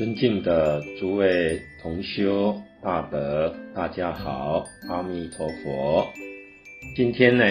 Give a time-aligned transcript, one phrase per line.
[0.00, 6.08] 尊敬的诸位同修大德，大家好，阿弥陀佛。
[6.96, 7.44] 今天呢，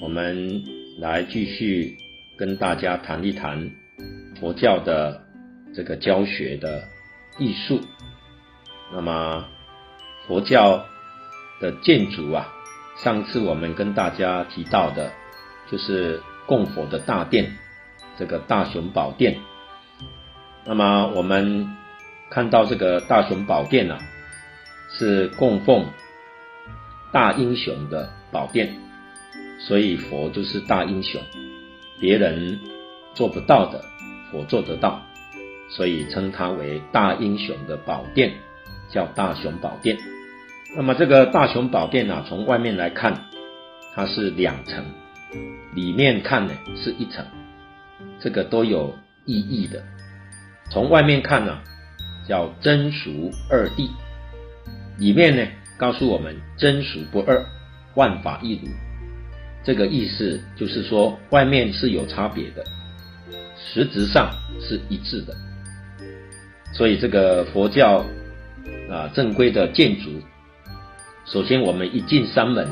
[0.00, 0.64] 我们
[0.98, 1.94] 来继续
[2.38, 3.70] 跟大家谈一谈
[4.40, 5.20] 佛教的
[5.74, 6.84] 这个教学的
[7.38, 7.78] 艺术。
[8.90, 9.44] 那么，
[10.26, 10.86] 佛教
[11.60, 12.50] 的建筑啊，
[12.96, 15.12] 上次我们跟大家提到的，
[15.70, 17.52] 就是供佛的大殿，
[18.18, 19.36] 这个大雄宝殿。
[20.66, 21.68] 那么我们
[22.30, 23.98] 看到这个大雄宝殿啊，
[24.90, 25.84] 是供奉
[27.12, 28.74] 大英雄的宝殿，
[29.60, 31.20] 所以佛就是大英雄，
[32.00, 32.58] 别人
[33.14, 33.84] 做不到的，
[34.30, 35.02] 佛做得到，
[35.68, 38.32] 所以称它为大英雄的宝殿，
[38.90, 39.98] 叫大雄宝殿。
[40.74, 43.26] 那么这个大雄宝殿啊，从外面来看，
[43.94, 44.82] 它是两层，
[45.74, 47.24] 里面看呢是一层，
[48.18, 49.84] 这个都有意义的。
[50.70, 51.58] 从外面看呢、
[52.26, 53.88] 叫真俗二谛，
[54.98, 57.44] 里面呢告诉我们真俗不二，
[57.94, 58.68] 万法一如。
[59.62, 62.64] 这个意思就是说，外面是有差别的，
[63.56, 65.34] 实质上是一致的。
[66.72, 68.04] 所以这个佛教
[68.90, 70.10] 啊正规的建筑，
[71.24, 72.68] 首先我们一进山门，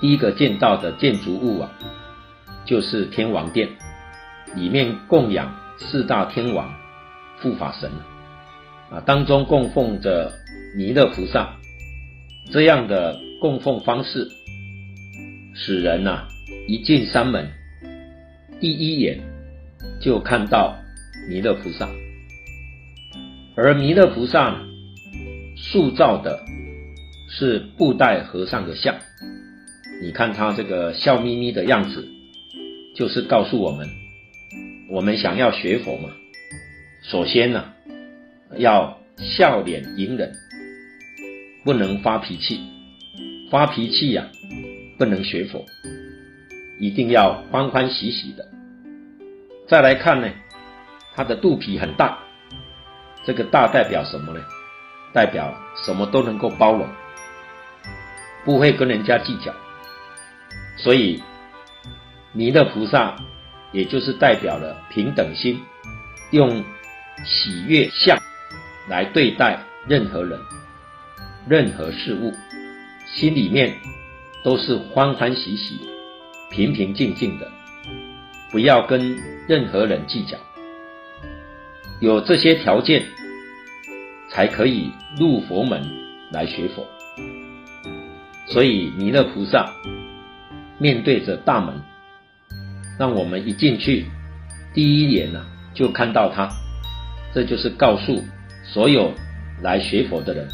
[0.00, 1.70] 第一个见到的建筑物啊，
[2.66, 3.68] 就是天王殿，
[4.54, 6.81] 里面供养四大天王。
[7.42, 7.90] 护法神
[8.90, 10.32] 啊，当中供奉着
[10.76, 11.56] 弥勒菩萨，
[12.52, 14.28] 这样的供奉方式，
[15.54, 16.28] 使人呐、
[16.68, 17.50] 一进山门，
[18.60, 19.18] 第一眼
[20.00, 20.76] 就看到
[21.28, 21.88] 弥勒菩萨，
[23.56, 24.56] 而弥勒菩萨
[25.56, 26.38] 塑造的
[27.28, 28.94] 是布袋和尚的像，
[30.00, 32.08] 你看他这个笑眯眯的样子，
[32.94, 33.88] 就是告诉我们，
[34.88, 36.10] 我们想要学佛嘛。
[37.02, 37.64] 首先呢、
[38.56, 40.32] 要笑脸迎人，
[41.64, 42.60] 不能发脾气。
[43.50, 44.28] 发脾气呀、
[44.96, 45.66] 不能学佛，
[46.80, 48.48] 一定要欢欢喜喜的。
[49.68, 50.28] 再来看呢，
[51.14, 52.18] 他的肚皮很大，
[53.24, 54.40] 这个大代表什么呢？
[55.12, 56.88] 代表什么都能够包容，
[58.44, 59.52] 不会跟人家计较。
[60.78, 61.22] 所以
[62.32, 63.16] 弥勒菩萨
[63.72, 65.60] 也就是代表了平等心，
[66.30, 66.64] 用。
[67.24, 68.18] 喜悦相
[68.88, 70.38] 来对待任何人、
[71.48, 72.32] 任何事物，
[73.06, 73.74] 心里面
[74.44, 75.80] 都是欢欢喜喜、
[76.50, 77.50] 平平静静的，
[78.50, 80.36] 不要跟任何人计较。
[82.00, 83.04] 有这些条件，
[84.28, 85.80] 才可以入佛门
[86.32, 86.86] 来学佛。
[88.46, 89.72] 所以弥勒菩萨
[90.78, 91.80] 面对着大门，
[92.98, 94.06] 让我们一进去，
[94.74, 96.50] 第一眼呢、就看到他。
[97.34, 98.22] 这就是告诉
[98.64, 99.12] 所有
[99.62, 100.46] 来学佛的人，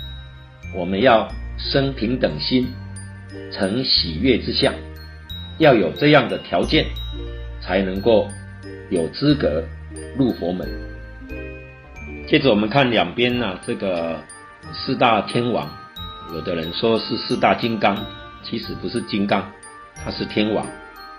[0.74, 1.28] 我们要
[1.58, 2.68] 生平等心，
[3.52, 4.72] 成喜悦之相，
[5.58, 6.86] 要有这样的条件，
[7.60, 8.28] 才能够
[8.90, 9.64] 有资格
[10.16, 10.68] 入佛门。
[12.28, 14.22] 接着我们看两边呢、这个
[14.72, 15.68] 四大天王，
[16.32, 17.96] 有的人说是四大金刚，
[18.42, 19.50] 其实不是金刚，
[19.96, 20.66] 它是天王，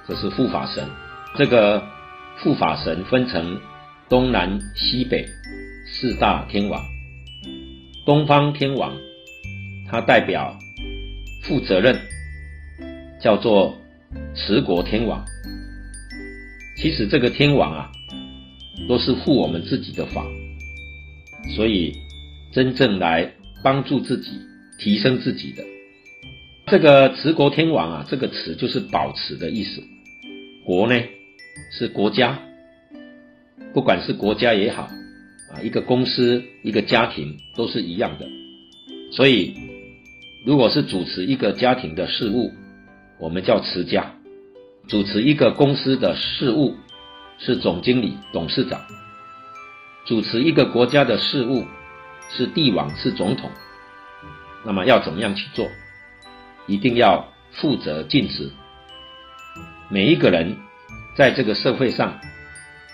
[0.08, 0.88] 这是护法神。
[1.36, 1.84] 这个
[2.38, 3.60] 护法神分成
[4.08, 5.28] 东南西北。
[5.92, 6.82] 四大天王，
[8.06, 8.96] 东方天王，
[9.90, 10.58] 他代表
[11.44, 12.00] 负责任，
[13.20, 13.76] 叫做
[14.34, 15.26] 持国天王。
[16.78, 17.92] 其实这个天王啊，
[18.88, 20.26] 都是护我们自己的法，
[21.56, 21.94] 所以
[22.54, 24.40] 真正来帮助自己、
[24.80, 25.66] 提升自己的
[26.68, 29.84] 这个持国天王啊，这个持就是保持的意思。
[30.64, 30.98] 国呢，
[31.78, 32.40] 是国家，
[33.74, 34.90] 不管是国家也好。
[35.52, 38.28] 啊，一个公司、一个家庭都是一样的，
[39.12, 39.56] 所以
[40.46, 42.54] 如果是主持一个家庭的事务，
[43.20, 44.04] 我们叫持家；
[44.88, 46.76] 主持一个公司的事务
[47.40, 48.80] 是总经理、董事长；
[50.06, 51.66] 主持一个国家的事务
[52.30, 53.50] 是帝王、是总统。
[54.64, 55.68] 那么要怎么样去做？
[56.68, 58.52] 一定要负责尽职。
[59.90, 60.56] 每一个人
[61.16, 62.20] 在这个社会上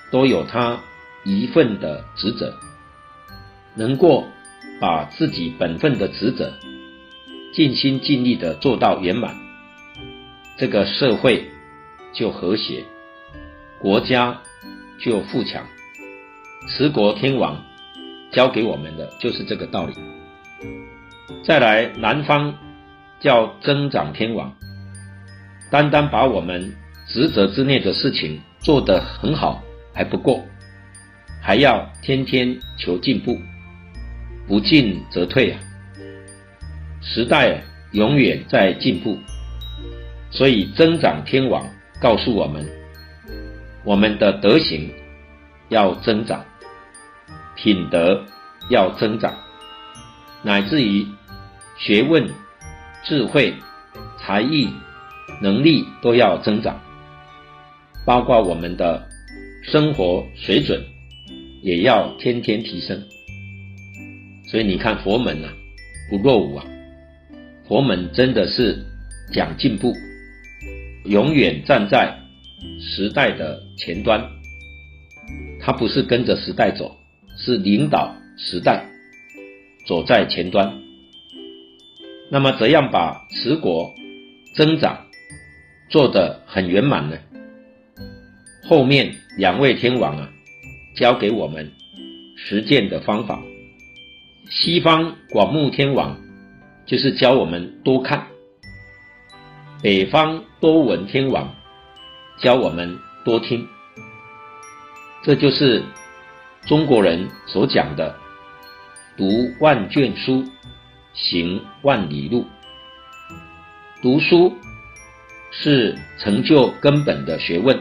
[0.09, 0.79] 都有他。
[1.25, 2.55] 一份的职责，
[3.75, 4.23] 能够
[4.79, 6.53] 把自己本分的职责
[7.51, 9.35] 尽心尽力的做到圆满，
[10.55, 11.49] 这个社会
[12.13, 12.83] 就和谐，
[13.79, 14.39] 国家
[14.99, 15.65] 就富强。
[16.67, 17.63] 持国天王
[18.31, 19.93] 教给我们的就是这个道理。
[21.43, 22.55] 再来，南方
[23.19, 24.55] 叫增长天王，
[25.71, 26.75] 单单把我们
[27.07, 29.63] 职责之内的事情做得很好
[29.93, 30.43] 还不够。
[31.45, 33.39] 还要天天求进步，
[34.47, 35.59] 不进则退啊。
[37.03, 37.61] 时代
[37.91, 39.15] 永远在进步，
[40.31, 41.63] 所以增长天王
[42.01, 42.67] 告诉我们，
[43.83, 44.89] 我们的德行
[45.69, 46.43] 要增长，
[47.55, 48.25] 品德
[48.71, 49.31] 要增长，
[50.41, 51.05] 乃至于
[51.77, 52.27] 学问、
[53.03, 53.53] 智慧、
[54.17, 54.67] 才艺、
[55.43, 56.81] 能力都要增长，
[58.03, 59.07] 包括我们的
[59.61, 60.83] 生活水准。
[61.65, 63.03] 也要天天提升。
[64.45, 65.51] 所以你看佛门啊，
[66.11, 66.65] 不落伍啊，
[67.67, 68.85] 佛门真的是
[69.33, 69.91] 讲进步，
[71.05, 72.19] 永远站在
[72.79, 74.23] 时代的前端。
[75.59, 76.95] 他不是跟着时代走，
[77.35, 78.85] 是领导时代，
[79.87, 80.71] 走在前端。
[82.29, 83.91] 那么怎样把持国
[84.53, 85.07] 增长
[85.89, 87.17] 做得很圆满呢？
[88.63, 90.31] 后面两位天王啊，
[90.95, 91.71] 教给我们
[92.35, 93.41] 实践的方法。
[94.49, 96.17] 西方广目天王
[96.85, 98.27] 就是教我们多看，
[99.81, 101.53] 北方多闻天王
[102.39, 103.67] 教我们多听。
[105.23, 105.83] 这就是
[106.67, 108.15] 中国人所讲的
[109.17, 109.25] “读
[109.59, 110.43] 万卷书”。
[111.17, 112.45] 行万里路，
[114.01, 114.53] 读书
[115.49, 117.79] 是成就根本的学问。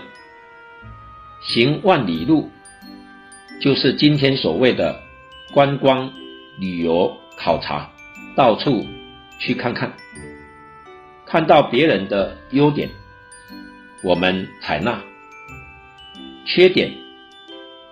[1.42, 2.48] 行万里路，
[3.64, 5.00] 就是今天所谓的
[5.50, 6.12] 观光
[6.58, 7.90] 旅游考察，
[8.36, 8.86] 到处
[9.38, 9.90] 去看看，
[11.24, 12.90] 看到别人的优点，
[14.02, 14.98] 我们采纳；
[16.44, 16.92] 缺点，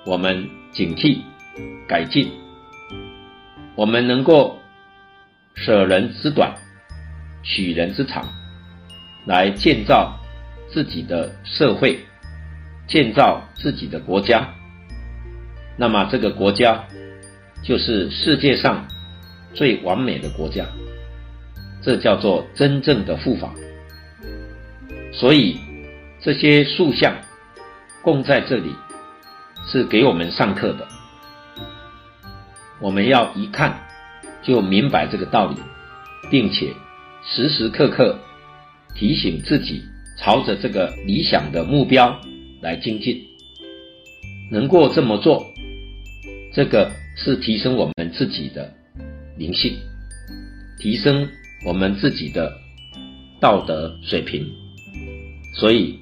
[0.04, 1.22] 我们警惕
[1.88, 2.30] 改进。
[3.74, 4.58] 我们能够。
[5.54, 6.54] 舍人之短，
[7.42, 8.26] 取人之长，
[9.26, 10.18] 来建造
[10.68, 11.98] 自己的社会，
[12.86, 14.48] 建造自己的国家。
[15.76, 16.84] 那么这个国家
[17.62, 18.86] 就是世界上
[19.54, 20.66] 最完美的国家，
[21.82, 23.52] 这叫做真正的护法。
[25.12, 25.58] 所以
[26.20, 27.14] 这些塑像
[28.02, 28.70] 供在这里，
[29.66, 30.86] 是给我们上课的。
[32.80, 33.78] 我们要一看。
[34.44, 35.56] 就明白这个道理，
[36.28, 36.74] 并且
[37.24, 38.18] 时时刻刻
[38.92, 39.84] 提醒自己，
[40.18, 42.20] 朝着这个理想的目标
[42.60, 43.24] 来精进。
[44.50, 45.46] 能够这么做，
[46.52, 48.72] 这个是提升我们自己的
[49.36, 49.76] 灵性，
[50.78, 51.28] 提升
[51.64, 52.58] 我们自己的
[53.40, 54.46] 道德水平。
[55.56, 55.98] 所以，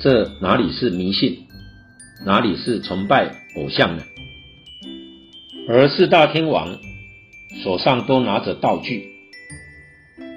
[0.00, 1.38] 这哪里是迷信，
[2.24, 4.02] 哪里是崇拜偶像呢？
[5.68, 6.78] 而四大天王。
[7.62, 9.08] 手上都拿着道具，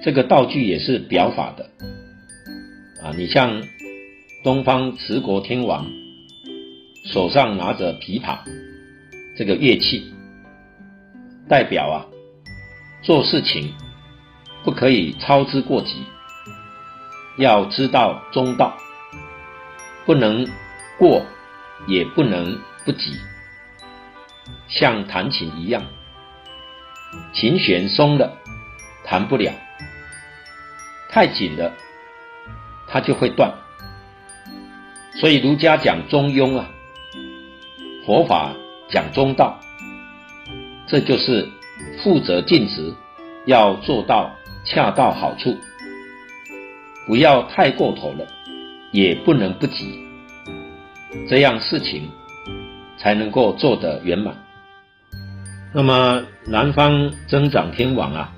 [0.04, 1.72] 这个道具也是表法的
[3.02, 3.12] 啊。
[3.18, 3.64] 你像
[4.44, 5.92] 东方持国天王
[7.06, 8.38] 手上拿着琵琶，
[9.38, 10.16] 这个乐器
[11.48, 12.06] 代表啊，
[13.04, 13.72] 做事情
[14.64, 16.04] 不可以操之过急，
[17.38, 18.76] 要知道中道，
[20.08, 20.48] 不能
[20.98, 21.24] 过，
[21.88, 23.16] 也不能不及，
[24.68, 25.84] 像弹琴一样。
[27.32, 28.36] 琴弦松了，
[29.06, 29.52] 弹不了；
[31.10, 31.72] 太紧了，
[32.88, 33.54] 它就会断。
[35.22, 36.70] 所以儒家讲中庸啊，
[38.04, 38.54] 佛法
[38.90, 39.60] 讲中道，
[40.88, 41.48] 这就是
[42.04, 42.94] 负责尽职，
[43.46, 44.34] 要做到
[44.66, 45.58] 恰到好处，
[47.06, 48.26] 不要太过头了，
[48.92, 50.00] 也不能不及，
[51.28, 52.10] 这样事情
[52.98, 54.36] 才能够做得圆满。
[55.74, 58.34] 那么南方增长天王啊，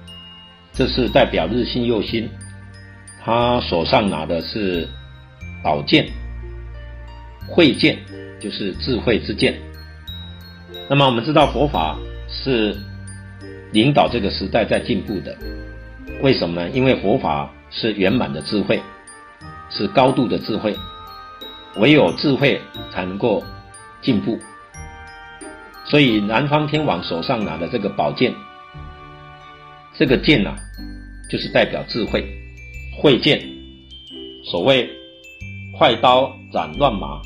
[0.73, 2.27] 这是代表日新又新，
[3.23, 4.87] 他手上拿的是
[5.63, 6.09] 宝剑，
[7.47, 7.99] 慧剑
[8.39, 9.68] 就是智慧之剑。
[10.89, 12.75] 那么我们知道佛法是
[13.71, 15.37] 领导这个时代在进步的，
[16.23, 16.69] 为什么呢？
[16.71, 18.81] 因为佛法是圆满的智慧，
[19.69, 20.75] 是高度的智慧，
[21.75, 22.59] 唯有智慧
[22.91, 23.43] 才能够
[24.01, 24.39] 进步。
[25.85, 28.33] 所以南方天王手上拿的这个宝剑，
[29.95, 30.55] 这个剑呐、啊，
[31.29, 32.25] 就是代表智慧，
[32.99, 33.39] 慧剑。
[34.43, 34.89] 所谓
[35.77, 37.21] 快刀斩乱麻，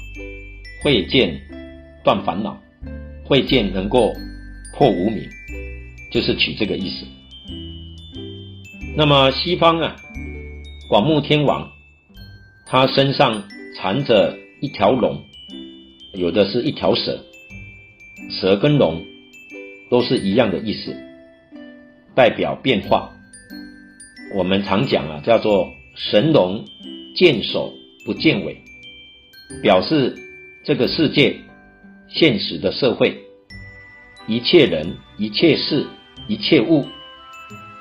[0.84, 1.40] 慧剑
[2.04, 2.58] 断烦恼，
[3.26, 4.14] 会见能够
[4.76, 5.30] 破无明，
[6.12, 7.06] 就是取这个意思。
[8.96, 9.96] 那么西方啊，
[10.88, 11.72] 广目天王，
[12.66, 13.44] 他身上
[13.76, 15.24] 缠着一条龙，
[16.14, 17.24] 有的是一条蛇。
[18.30, 19.04] 蛇跟龙
[19.90, 20.96] 都是一样的意思，
[22.16, 23.12] 代表变化。
[24.36, 26.66] 我们常讲啊，叫做神龙
[27.16, 27.74] 见首
[28.06, 28.58] 不见尾，
[29.62, 30.16] 表示
[30.64, 31.36] 这个世界
[32.14, 33.24] 现实的社会，
[34.28, 35.88] 一切人一切事
[36.28, 36.88] 一切物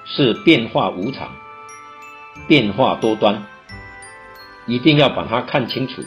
[0.06, 1.30] 是变化无常、
[2.48, 3.46] 变化多端，
[4.66, 6.02] 一定要把它看清楚，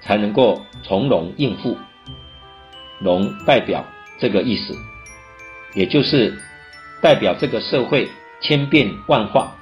[0.00, 1.76] 才能够从容应付。
[2.98, 3.84] 容代表
[4.18, 4.74] 这个意思，
[5.74, 6.38] 也就是
[7.02, 8.08] 代表这个社会
[8.40, 9.54] 千变万化，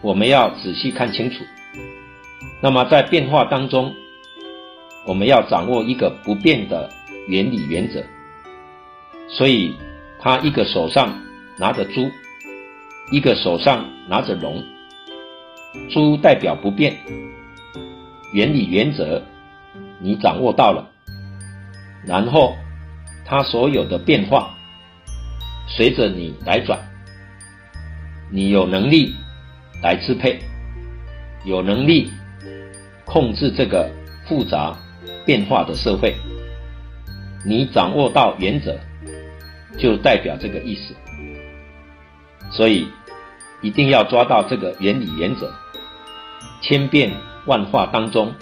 [0.00, 1.44] 我们要仔细看清楚。
[2.62, 3.94] 那么在变化当中，
[5.06, 6.90] 我们要掌握一个不变的
[7.28, 8.02] 原理原则。
[9.28, 9.74] 所以，
[10.20, 11.18] 他一个手上
[11.58, 12.10] 拿着珠，
[13.10, 14.62] 一个手上拿着龙。
[15.90, 16.96] 珠代表不变，
[18.32, 19.22] 原理原则
[19.98, 20.88] 你掌握到了。
[22.06, 22.54] 然后，
[23.26, 24.54] 它所有的变化，
[25.66, 26.78] 随着你来转，
[28.30, 29.14] 你有能力
[29.82, 30.38] 来支配，
[31.44, 32.10] 有能力
[33.04, 33.90] 控制这个
[34.28, 34.78] 复杂
[35.24, 36.14] 变化的社会，
[37.46, 38.78] 你掌握到原则，
[39.78, 40.94] 就代表这个意思。
[42.50, 42.86] 所以，
[43.62, 45.50] 一定要抓到这个原理原则，
[46.60, 47.10] 千变
[47.46, 48.32] 万化当中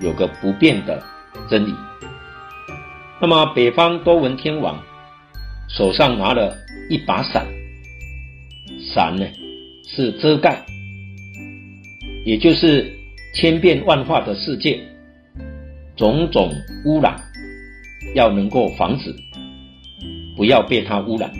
[0.00, 1.02] 有个不变的
[1.48, 1.74] 真理。
[3.20, 4.82] 那么，北方多闻天王
[5.68, 6.56] 手上拿了
[6.90, 7.46] 一把伞，
[8.94, 9.26] 伞呢
[9.86, 10.64] 是遮盖，
[12.24, 12.92] 也就是
[13.34, 14.80] 千变万化的世界，
[15.98, 16.50] 种种
[16.86, 17.20] 污染
[18.14, 19.14] 要能够防止，
[20.36, 21.30] 不要被它污染。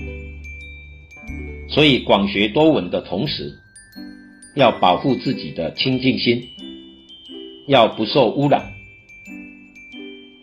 [1.69, 3.55] 所以，广学多闻的同时，
[4.57, 6.43] 要保护自己的清净心，
[7.69, 8.75] 要不受污染。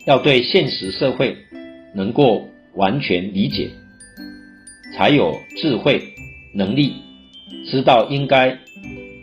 [0.06, 1.36] 要对现实社会
[1.94, 3.68] 能够完全理解，
[4.94, 6.00] 才有智慧
[6.54, 6.94] 能力，
[7.66, 8.56] 知道应该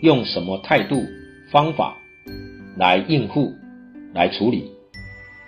[0.01, 1.03] 用什么态度
[1.49, 1.97] 方法
[2.77, 3.55] 来应付、
[4.13, 4.65] 来处理，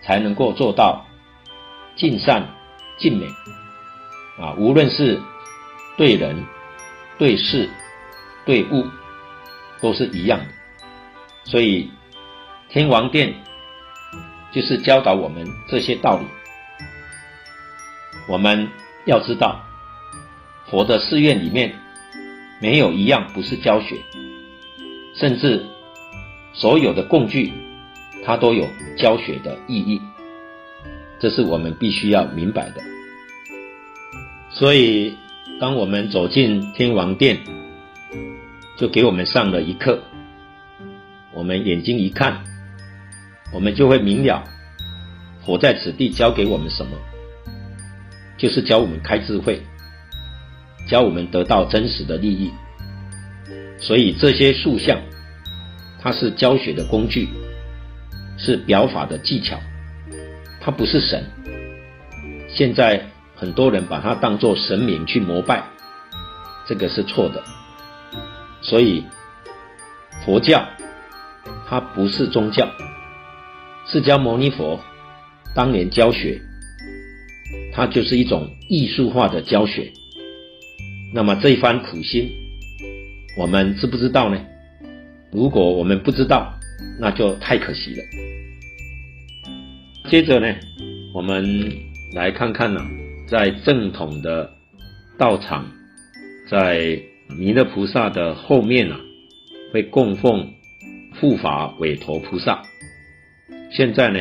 [0.06, 1.06] 才能够做到
[1.96, 2.48] 尽善
[2.98, 3.28] 尽美。
[4.40, 5.20] 啊，无论是
[5.98, 6.46] 对人、
[7.18, 7.70] 对事、
[8.46, 8.86] 对物，
[9.82, 10.46] 都是一样的。
[11.44, 11.90] 所以，
[12.70, 13.34] 天王殿。
[14.52, 16.26] 就是教导我们这些道理。
[18.26, 18.70] 我们
[19.04, 19.60] 要知道，
[20.70, 21.78] 佛的寺院里面
[22.62, 23.98] 没有一样不是教学，
[25.14, 25.66] 甚至
[26.54, 27.52] 所有的供具，
[28.26, 28.68] 它都有
[28.98, 30.02] 教学的意义。
[31.20, 32.82] 这是我们必须要明白的。
[34.50, 35.16] 所以，
[35.60, 37.38] 当我们走进天王殿，
[38.78, 40.00] 就给我们上了一课。
[41.34, 42.44] 我们眼睛一看。
[43.54, 44.44] 我们就会明了，
[45.46, 46.98] 佛在此地教给我们什么，
[48.38, 49.62] 就是教我们开智慧，
[50.90, 52.52] 教我们得到真实的利益。
[53.80, 55.00] 所以这些塑像，
[56.02, 57.30] 它是教学的工具，
[58.38, 59.60] 是表法的技巧，
[60.62, 61.24] 它不是神。
[62.50, 63.02] 现在
[63.36, 65.64] 很多人把它当作神明去膜拜，
[66.68, 67.44] 这个是错的。
[68.62, 69.04] 所以
[70.26, 70.66] 佛教
[71.68, 72.68] 它不是宗教。
[73.88, 74.80] 释迦牟尼佛
[75.54, 76.42] 当年教学，
[77.74, 79.92] 它就是一种艺术化的教学。
[81.14, 82.30] 那么这一番苦心，
[83.38, 84.38] 我们知不知道呢？
[85.32, 86.54] 如果我们不知道，
[87.00, 88.04] 那就太可惜了。
[90.10, 90.56] 接着呢，
[91.14, 91.72] 我们
[92.14, 92.80] 来看看呢、
[93.28, 94.52] 在正统的
[95.18, 95.72] 道场，
[96.50, 97.00] 在
[97.38, 99.02] 弥勒菩萨的后面呢、啊，
[99.74, 100.54] 会供奉
[101.20, 102.62] 护法韦驮菩萨。
[103.72, 104.20] 现在呢，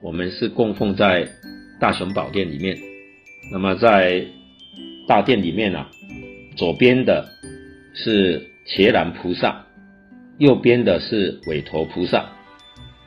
[0.00, 1.28] 我们是供奉在
[1.80, 2.78] 大雄宝殿里面。
[3.52, 4.24] 那么在
[5.06, 5.90] 大殿里面啊，
[6.56, 7.28] 左边的
[7.92, 9.66] 是伽蓝菩萨，
[10.38, 12.26] 右边的是韦驮菩萨。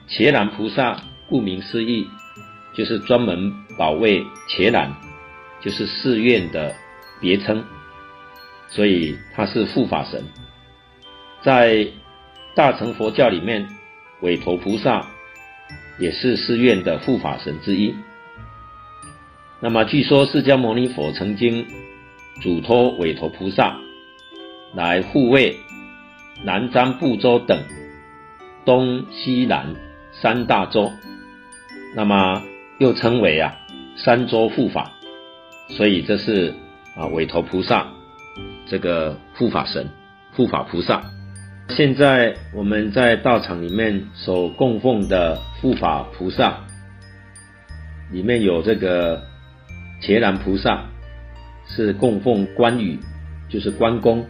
[0.08, 2.08] 伽蓝菩萨顾名思义，
[2.76, 4.96] 就是专门保卫伽蓝，
[5.62, 6.74] 就是寺院的
[7.20, 7.64] 别称，
[8.70, 10.24] 所以他是护法神。
[11.42, 11.88] 在
[12.56, 13.68] 大乘佛教里面，
[14.22, 15.06] 韦驮菩萨。
[16.00, 17.92] 也是寺院的护法神之一。
[19.60, 21.66] 那么，据说释迦牟尼佛曾经
[22.40, 23.76] 嘱托韦驮菩萨
[24.76, 25.58] 来护卫
[26.44, 27.64] 南瞻部洲等
[28.66, 29.76] 东西南
[30.12, 30.92] 三大洲，
[31.96, 32.44] 那么
[32.80, 33.56] 又称为啊
[33.96, 34.92] 三洲护法，
[35.70, 36.54] 所以这是
[36.96, 37.88] 啊韦陀菩萨
[38.68, 39.90] 这个护法神、
[40.36, 41.04] 护法菩萨。
[41.70, 46.60] 现在我们在道场里面所供奉的护法菩萨，
[48.12, 49.22] 里面有这个
[50.02, 50.86] 伽蓝菩萨，
[51.68, 52.98] 是供奉关羽，
[53.50, 54.26] 就是关公，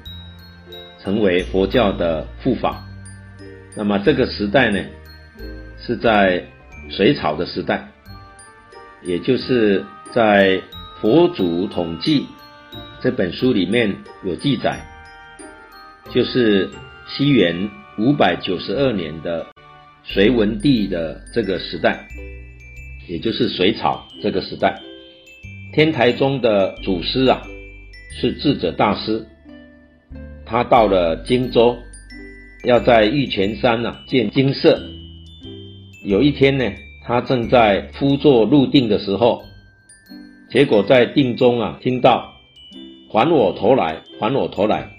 [1.08, 2.86] 成为佛教的护法。
[3.78, 4.84] 那么这个时代呢，
[5.80, 6.44] 是在
[6.90, 7.88] 隋朝的时代，
[9.04, 10.62] 也就是在
[11.00, 12.26] 佛祖统计
[13.00, 13.96] 这本书里面
[14.26, 14.86] 有记载，
[16.14, 16.70] 就是
[17.08, 19.48] 西元五百九十二年的
[20.04, 22.06] 隋文帝的这个时代，
[23.08, 24.78] 也就是隋朝这个时代，
[25.72, 27.42] 天台宗的祖师啊
[28.20, 29.26] 是智者大师，
[30.48, 31.78] 他到了荆州，
[32.64, 34.82] 要在玉泉山啊建精舍。
[36.06, 36.72] 有一天呢，
[37.04, 39.44] 他正在趺坐入定的时候，
[40.50, 42.34] 结果在定中啊听到。
[43.10, 44.90] 还我头来，还我头来！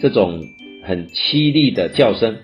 [0.00, 0.40] 这种
[0.82, 2.34] 很凄厉的叫声，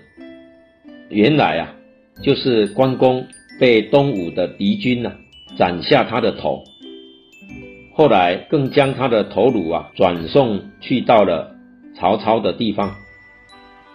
[1.09, 1.73] 原来啊，
[2.21, 3.25] 就是关公
[3.59, 5.17] 被东吴的敌军呐、啊、
[5.57, 6.63] 斩下他的头，
[7.93, 11.56] 后来更将他的头颅啊转送去到了
[11.99, 12.95] 曹操的地方，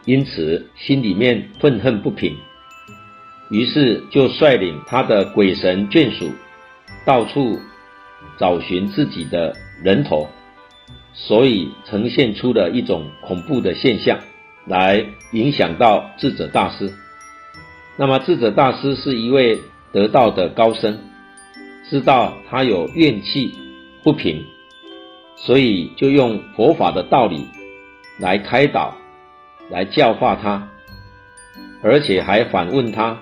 [0.04, 2.37] 因此心里面愤恨不平，
[3.50, 6.28] 于是就率领他的鬼神眷属
[7.06, 7.59] 到处
[8.38, 10.28] 找寻自己的人头。
[11.14, 14.18] 所以呈现出了一种恐怖的现象，
[14.66, 16.90] 来影响到智者大师。
[17.99, 19.61] 那么智者大师是一位
[19.92, 20.99] 得道的高僧，
[21.90, 23.52] 知道他有怨气
[24.02, 24.42] 不平，
[25.37, 27.47] 所以就用佛法的道理
[28.19, 28.97] 来开导，
[29.71, 30.69] 来教化他，
[31.83, 33.21] 而且还反问他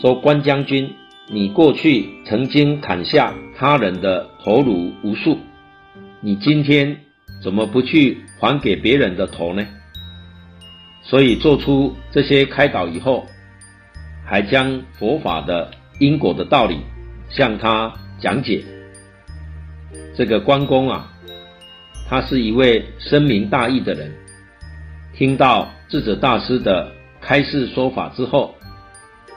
[0.00, 0.94] 说：“关将军，
[1.28, 5.38] 你过去曾经砍下他人的头颅无数。”
[6.20, 6.96] 你今天
[7.42, 9.66] 怎么不去还给别人的头呢？
[11.02, 13.24] 所以做出这些开导以后，
[14.24, 16.80] 还将佛法的因果的道理
[17.30, 18.64] 向他讲解。
[20.16, 21.12] 这个关公啊，
[22.08, 24.12] 他是一位深明大义的人，
[25.14, 28.54] 听到智者大师的开示说法之后，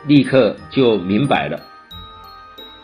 [0.07, 1.59] 立刻就明白了，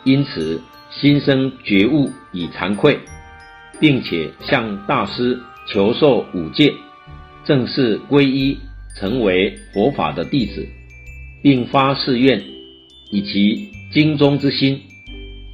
[0.04, 3.00] 因此心生觉悟，与惭愧。
[3.78, 6.74] 并且向大师求受五戒，
[7.44, 8.58] 正式皈依，
[8.98, 10.66] 成为佛法的弟子，
[11.44, 12.42] 并发誓愿，
[13.12, 14.82] 以其精忠之心，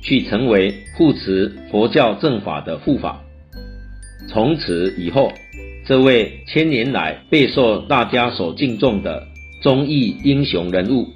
[0.04, 3.20] 去成为护持佛教正法的护法。
[4.32, 5.32] 从此以后，
[5.86, 9.28] 这位千年来备受大家所敬重的
[9.62, 11.08] 忠义英雄人物，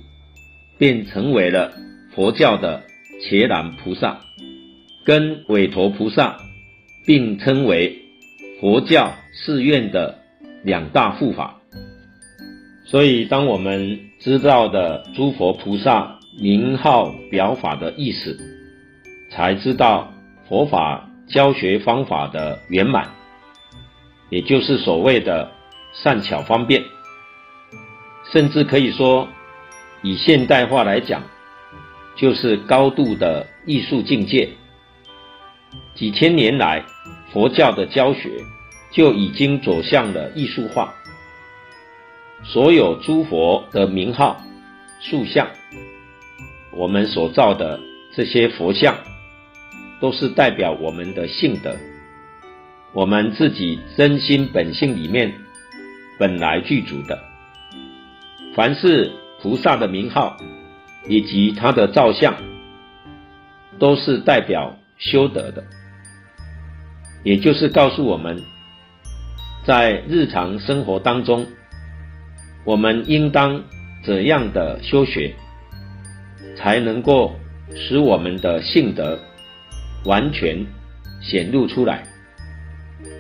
[0.78, 1.72] 便成为了
[2.14, 2.84] 佛教的
[3.22, 4.20] 伽蓝菩萨，
[5.04, 6.38] 跟韦陀菩萨。
[7.08, 8.02] 并称为
[8.60, 10.18] 佛教寺院的
[10.64, 11.62] 两大护法，
[12.84, 18.36] 所以当我们知道的诸佛菩萨名号表法的意思，
[19.30, 20.12] 才知道
[20.50, 23.10] 佛法教学方法的圆满，
[24.30, 25.52] 也就是所谓的
[25.94, 26.84] 善巧方便，
[28.32, 29.28] 甚至可以说，
[30.04, 31.24] 以现代化来讲，
[32.16, 34.50] 就是高度的艺术境界。
[35.96, 36.86] 几千年来，
[37.32, 38.30] 佛教的教学
[38.92, 40.94] 就已经走向了艺术化。
[42.44, 44.40] 所有诸佛的名号、
[45.02, 45.48] 塑像，
[46.72, 47.80] 我们所造的
[48.14, 48.96] 这些佛像，
[50.06, 51.76] 都是代表我们的性德，
[52.94, 55.34] 我们自己真心本性里面
[56.20, 57.18] 本来具足的。
[58.54, 60.38] 凡是菩萨的名号
[61.08, 62.36] 以及他的造像，
[63.80, 65.64] 都是代表修德的。
[67.24, 68.40] 也就是告诉我们，
[69.66, 71.48] 在日常生活当中，
[72.64, 73.64] 我们应当
[74.06, 75.34] 怎样的修学，
[76.56, 77.34] 才能够
[77.74, 79.20] 使我们的性德
[80.06, 80.66] 完全
[81.22, 82.04] 显露出来，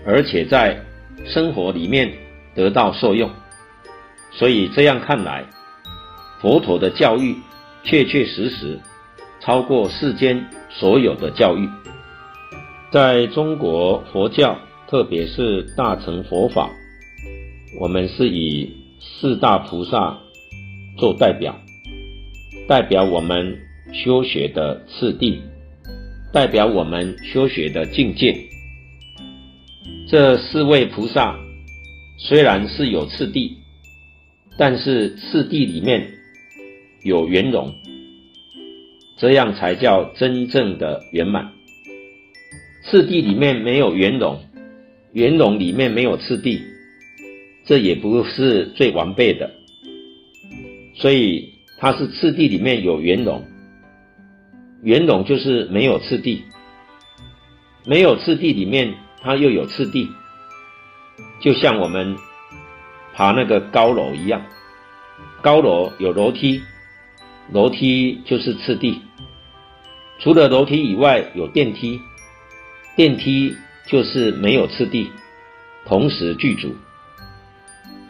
[0.05, 0.79] 而且在
[1.25, 2.11] 生活里面
[2.53, 3.29] 得到受用。
[4.31, 5.45] 所以这样看来，
[6.41, 7.35] 佛陀的教育
[7.83, 8.79] 确确实实
[9.39, 11.67] 超过世间所有的教育。
[12.91, 16.69] 在中国佛教，特别是大乘佛法，
[17.79, 20.17] 我们是以四大菩萨
[20.97, 21.55] 做代表，
[22.67, 23.57] 代表我们
[23.93, 25.41] 修学的次第，
[26.35, 28.35] 代表我们修学的境界。
[30.05, 31.39] 这四位菩萨
[32.17, 33.55] 虽然是有次第，
[34.57, 36.05] 但是次第里面
[37.05, 37.73] 有圆融，
[39.15, 41.53] 这样才叫真正的圆满。
[42.83, 44.37] 次第里面没有圆融，
[45.13, 46.59] 圆融里面没有次第，
[47.63, 49.49] 这也不是最完备的。
[50.95, 53.41] 所以它是次第里面有圆融，
[54.85, 56.45] 圆融就是没有次第，
[57.85, 60.07] 没有次第里面它又有次第，
[61.41, 62.15] 就像我们
[63.11, 64.45] 爬那个高楼一样，
[65.41, 66.61] 高楼有楼梯，
[67.51, 69.01] 楼梯就是次第，
[70.19, 71.99] 除了楼梯以外有电梯。
[72.95, 75.09] 电梯就是没有次第，
[75.85, 76.73] 同时具足，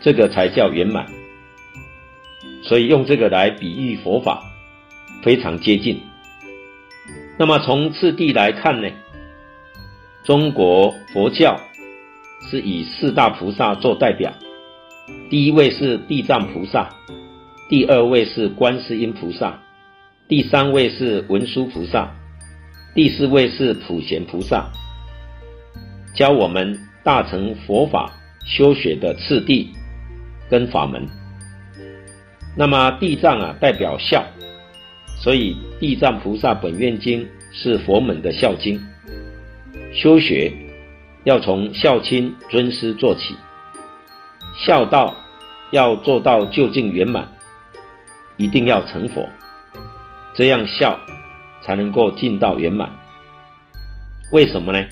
[0.01, 1.07] 这个才叫圆满。
[2.63, 4.43] 所以用这个来比喻佛法，
[5.23, 5.99] 非常接近。
[7.37, 8.89] 那么从次第来看呢，
[10.23, 11.59] 中国佛教
[12.49, 14.31] 是以四大菩萨做代表，
[15.29, 16.89] 第一位是地藏菩萨，
[17.69, 19.59] 第二位是观世音菩萨，
[20.27, 22.09] 第三位是文殊菩萨，
[22.93, 24.71] 第四位是普贤菩萨，
[26.15, 28.13] 教我们大乘佛法
[28.45, 29.69] 修学的次第
[30.49, 31.05] 跟法门。
[32.55, 34.23] 那么地藏啊代表孝，
[35.25, 38.79] 所以地藏菩萨本愿经是佛门的孝经。
[39.91, 40.53] 修学
[41.23, 43.33] 要从孝亲尊师做起，
[44.55, 45.15] 孝道
[45.71, 47.27] 要做到究竟圆满，
[48.37, 49.27] 一定要成佛，
[50.35, 50.99] 这样孝
[51.63, 52.87] 才能够尽到圆满。
[54.31, 54.85] 为什么呢？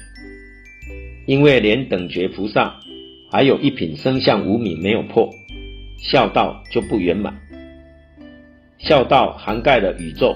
[1.27, 2.79] 因为连等觉菩萨
[3.31, 5.29] 还有一品生相无明没有破，
[5.99, 7.39] 孝道就不圆满。
[8.85, 10.35] 孝道涵盖了宇宙，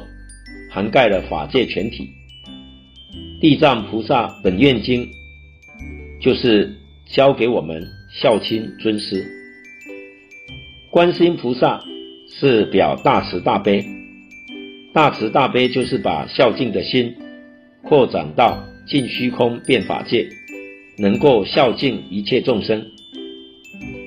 [0.72, 2.10] 涵盖了法界全体。
[3.42, 5.06] 地藏菩萨本愿经
[6.22, 6.74] 就是
[7.06, 9.26] 教给我们孝亲尊师。
[10.90, 11.84] 观世音菩萨
[12.40, 13.86] 是表大慈大悲，
[14.94, 17.14] 大慈大悲就是把孝敬的心
[17.84, 20.26] 扩展到尽虚空遍法界，
[20.98, 22.86] 能够孝敬一切众生。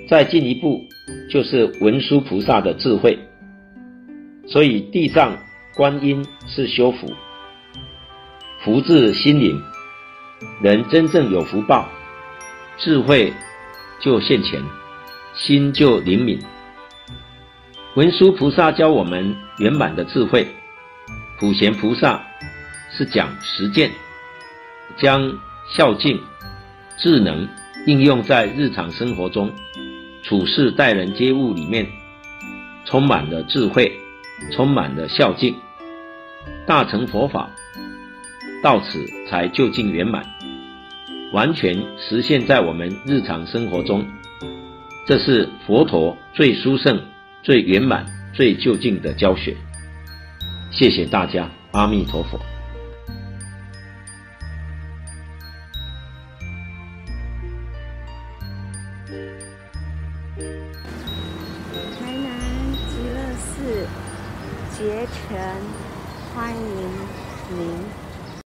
[0.08, 0.82] 再进一步
[1.28, 3.18] 就是文殊菩萨的智慧。
[4.50, 5.38] 所以地藏
[5.76, 7.06] 观音是修福，
[8.64, 9.62] 福至心灵，
[10.60, 11.88] 人真正有福报，
[12.76, 13.32] 智慧
[14.00, 14.60] 就现前，
[15.34, 16.36] 心就灵敏。
[17.94, 20.48] 文殊菩萨教我们圆满的智慧，
[21.38, 22.20] 普贤菩萨
[22.90, 23.92] 是讲实践，
[24.96, 25.32] 将
[25.68, 26.20] 孝敬、
[26.98, 27.48] 智能
[27.86, 29.52] 应用在日常生活中，
[30.24, 31.86] 处事待人接物里面，
[32.84, 33.96] 充满了智慧。
[34.50, 35.54] 充满了孝敬，
[36.66, 37.50] 大乘佛法
[38.62, 40.24] 到此才究竟圆满，
[41.32, 44.06] 完全实现在我们日常生活中。
[45.06, 47.00] 这是佛陀最殊胜、
[47.42, 49.56] 最圆满、最究竟的教学。
[50.70, 52.38] 谢谢大家，阿弥陀佛。